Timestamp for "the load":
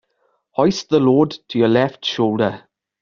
0.89-1.37